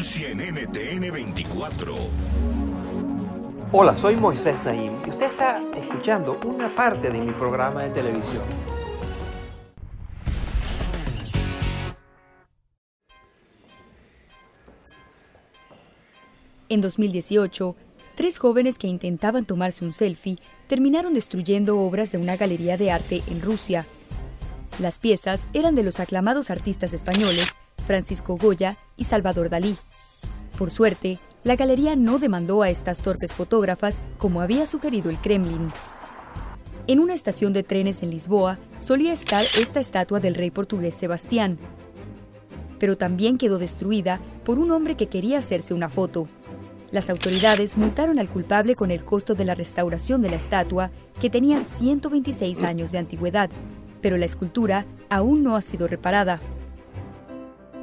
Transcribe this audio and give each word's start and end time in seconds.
Noticia 0.00 0.30
en 0.30 0.38
NTN 0.38 1.12
24. 1.12 1.94
Hola, 3.70 3.94
soy 3.94 4.16
Moisés 4.16 4.56
Naim 4.64 4.92
y 5.06 5.10
usted 5.10 5.26
está 5.26 5.62
escuchando 5.76 6.40
una 6.42 6.74
parte 6.74 7.10
de 7.10 7.20
mi 7.20 7.30
programa 7.32 7.82
de 7.82 7.90
televisión. 7.90 8.42
En 16.70 16.80
2018, 16.80 17.76
tres 18.14 18.38
jóvenes 18.38 18.78
que 18.78 18.86
intentaban 18.86 19.44
tomarse 19.44 19.84
un 19.84 19.92
selfie 19.92 20.38
terminaron 20.66 21.12
destruyendo 21.12 21.78
obras 21.78 22.10
de 22.12 22.16
una 22.16 22.38
galería 22.38 22.78
de 22.78 22.90
arte 22.90 23.22
en 23.26 23.42
Rusia. 23.42 23.84
Las 24.78 24.98
piezas 24.98 25.46
eran 25.52 25.74
de 25.74 25.82
los 25.82 26.00
aclamados 26.00 26.50
artistas 26.50 26.94
españoles 26.94 27.54
Francisco 27.90 28.36
Goya 28.36 28.76
y 28.96 29.04
Salvador 29.04 29.50
Dalí. 29.50 29.76
Por 30.60 30.70
suerte, 30.70 31.18
la 31.42 31.56
galería 31.56 31.96
no 31.96 32.18
demandó 32.18 32.60
a 32.60 32.68
estas 32.68 32.98
torpes 32.98 33.32
fotógrafas 33.32 33.98
como 34.18 34.42
había 34.42 34.66
sugerido 34.66 35.08
el 35.08 35.16
Kremlin. 35.16 35.72
En 36.86 37.00
una 37.00 37.14
estación 37.14 37.54
de 37.54 37.62
trenes 37.62 38.02
en 38.02 38.10
Lisboa 38.10 38.58
solía 38.76 39.14
estar 39.14 39.46
esta 39.58 39.80
estatua 39.80 40.20
del 40.20 40.34
rey 40.34 40.50
portugués 40.50 40.94
Sebastián, 40.94 41.56
pero 42.78 42.98
también 42.98 43.38
quedó 43.38 43.58
destruida 43.58 44.20
por 44.44 44.58
un 44.58 44.70
hombre 44.70 44.98
que 44.98 45.06
quería 45.06 45.38
hacerse 45.38 45.72
una 45.72 45.88
foto. 45.88 46.28
Las 46.90 47.08
autoridades 47.08 47.78
multaron 47.78 48.18
al 48.18 48.28
culpable 48.28 48.76
con 48.76 48.90
el 48.90 49.02
costo 49.02 49.34
de 49.34 49.46
la 49.46 49.54
restauración 49.54 50.20
de 50.20 50.28
la 50.28 50.36
estatua, 50.36 50.90
que 51.22 51.30
tenía 51.30 51.62
126 51.62 52.64
años 52.64 52.92
de 52.92 52.98
antigüedad, 52.98 53.48
pero 54.02 54.18
la 54.18 54.26
escultura 54.26 54.84
aún 55.08 55.42
no 55.42 55.56
ha 55.56 55.62
sido 55.62 55.88
reparada. 55.88 56.38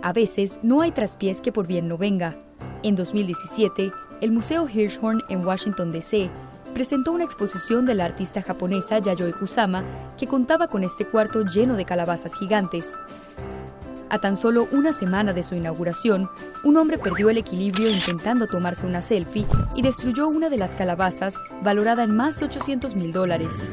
A 0.03 0.14
veces 0.14 0.59
no 0.61 0.81
hay 0.81 0.92
traspiés 0.92 1.42
que 1.42 1.52
por 1.52 1.66
bien 1.66 1.88
no 1.88 1.98
venga. 1.98 2.38
En 2.83 2.95
2017, 2.95 3.92
el 4.22 4.31
Museo 4.31 4.67
Hirshhorn 4.67 5.23
en 5.30 5.45
Washington, 5.45 5.92
D.C. 5.92 6.30
presentó 6.73 7.11
una 7.11 7.23
exposición 7.23 7.86
de 7.86 7.95
la 7.95 8.05
artista 8.05 8.42
japonesa 8.42 8.99
Yayoi 8.99 9.33
Kusama 9.33 9.83
que 10.17 10.27
contaba 10.27 10.67
con 10.67 10.83
este 10.83 11.05
cuarto 11.05 11.43
lleno 11.43 11.76
de 11.76 11.86
calabazas 11.86 12.36
gigantes. 12.36 12.86
A 14.10 14.20
tan 14.20 14.38
solo 14.38 14.67
una 14.71 14.93
semana 14.93 15.33
de 15.33 15.43
su 15.43 15.55
inauguración, 15.55 16.30
un 16.64 16.77
hombre 16.77 16.98
perdió 16.98 17.30
el 17.30 17.38
equilibrio 17.38 17.89
intentando 17.89 18.48
tomarse 18.48 18.86
una 18.86 19.02
selfie 19.02 19.48
y 19.76 19.82
destruyó 19.82 20.27
una 20.27 20.49
de 20.49 20.58
las 20.58 20.76
calabazas 20.76 21.36
valorada 21.61 22.04
en 22.04 22.15
más 22.15 22.39
de 22.39 22.45
800 22.45 22.95
mil 22.95 23.11
dólares. 23.11 23.67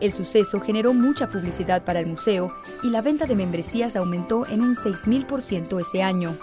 El 0.00 0.12
suceso 0.12 0.60
generó 0.60 0.92
mucha 0.92 1.28
publicidad 1.28 1.84
para 1.84 2.00
el 2.00 2.06
museo 2.06 2.54
y 2.82 2.90
la 2.90 3.00
venta 3.00 3.26
de 3.26 3.36
membresías 3.36 3.96
aumentó 3.96 4.46
en 4.46 4.60
un 4.60 4.74
6.000% 4.74 5.80
ese 5.80 6.02
año. 6.02 6.34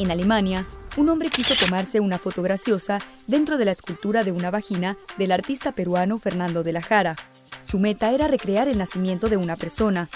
En 0.00 0.10
Alemania, 0.10 0.64
un 0.96 1.10
hombre 1.10 1.28
quiso 1.28 1.54
tomarse 1.54 2.00
una 2.00 2.18
foto 2.18 2.40
graciosa 2.40 3.02
dentro 3.26 3.58
de 3.58 3.66
la 3.66 3.72
escultura 3.72 4.24
de 4.24 4.32
una 4.32 4.50
vagina 4.50 4.96
del 5.18 5.30
artista 5.30 5.72
peruano 5.72 6.18
Fernando 6.18 6.62
de 6.62 6.72
la 6.72 6.80
Jara. 6.80 7.16
Su 7.64 7.78
meta 7.78 8.10
era 8.10 8.26
recrear 8.26 8.66
el 8.66 8.78
nacimiento 8.78 9.28
de 9.28 9.36
una 9.36 9.56
persona, 9.56 10.08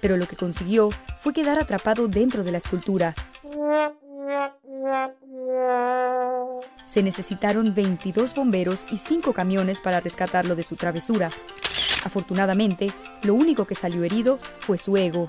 pero 0.00 0.16
lo 0.16 0.26
que 0.26 0.34
consiguió 0.34 0.90
fue 1.20 1.32
quedar 1.32 1.60
atrapado 1.60 2.08
dentro 2.08 2.42
de 2.42 2.50
la 2.50 2.58
escultura. 2.58 3.14
Se 6.84 7.04
necesitaron 7.04 7.76
22 7.76 8.34
bomberos 8.34 8.86
y 8.90 8.98
5 8.98 9.32
camiones 9.32 9.80
para 9.80 10.00
rescatarlo 10.00 10.56
de 10.56 10.64
su 10.64 10.74
travesura. 10.74 11.30
Afortunadamente, 12.02 12.92
lo 13.22 13.34
único 13.34 13.66
que 13.66 13.76
salió 13.76 14.02
herido 14.02 14.40
fue 14.58 14.78
su 14.78 14.96
ego. 14.96 15.28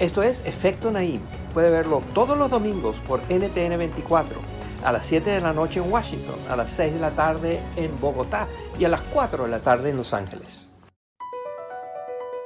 Esto 0.00 0.22
es 0.22 0.42
Efecto 0.46 0.90
Naim. 0.90 1.20
Puede 1.52 1.70
verlo 1.70 2.02
todos 2.14 2.36
los 2.38 2.50
domingos 2.50 2.96
por 3.06 3.20
NTN 3.28 3.76
24, 3.76 4.40
a 4.82 4.92
las 4.92 5.04
7 5.04 5.28
de 5.28 5.40
la 5.42 5.52
noche 5.52 5.78
en 5.78 5.92
Washington, 5.92 6.36
a 6.48 6.56
las 6.56 6.70
6 6.70 6.94
de 6.94 7.00
la 7.00 7.10
tarde 7.10 7.60
en 7.76 7.94
Bogotá 8.00 8.48
y 8.78 8.86
a 8.86 8.88
las 8.88 9.02
4 9.12 9.44
de 9.44 9.50
la 9.50 9.60
tarde 9.60 9.90
en 9.90 9.98
Los 9.98 10.14
Ángeles. 10.14 10.68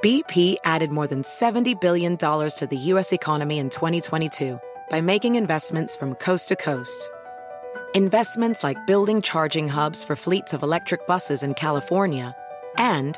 BP 0.03 0.57
added 0.65 0.91
more 0.91 1.07
than 1.07 1.23
$70 1.23 1.79
billion 1.79 2.17
to 2.17 2.67
the 2.69 2.77
U.S. 2.91 3.13
economy 3.13 3.57
in 3.57 3.69
2022 3.69 4.59
by 4.89 4.99
making 4.99 5.35
investments 5.35 5.95
from 5.95 6.13
coast 6.15 6.49
to 6.49 6.57
coast. 6.57 7.09
Investments 7.93 8.65
like 8.65 8.85
building 8.85 9.21
charging 9.21 9.69
hubs 9.69 10.03
for 10.03 10.17
fleets 10.17 10.53
of 10.53 10.61
electric 10.61 11.07
buses 11.07 11.41
in 11.41 11.53
California 11.53 12.35
and 12.77 13.17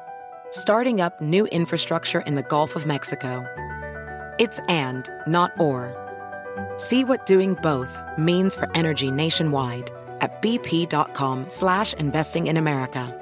starting 0.52 1.02
up 1.02 1.20
new 1.20 1.48
infrastructure 1.48 2.22
in 2.22 2.36
the 2.36 2.44
Gulf 2.44 2.76
of 2.76 2.86
Mexico. 2.86 3.44
It's 4.40 4.60
and, 4.70 5.10
not 5.26 5.52
or. 5.60 5.96
See 6.78 7.04
what 7.04 7.26
doing 7.26 7.56
both 7.64 7.90
means 8.18 8.56
for 8.56 8.70
energy 8.76 9.10
nationwide 9.10 9.90
at 10.22 10.42
bp.com 10.42 11.46
slash 11.50 11.94
investing 11.96 12.46
in 12.46 12.58
America. 12.58 13.16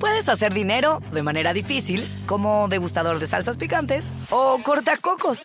Puedes 0.00 0.28
hacer 0.28 0.52
dinero 0.52 1.00
de 1.12 1.22
manera 1.22 1.52
difícil, 1.52 2.08
como 2.26 2.66
degustador 2.68 3.18
de 3.18 3.26
salsas 3.26 3.56
picantes, 3.56 4.10
o 4.30 4.58
cortacocos, 4.64 5.44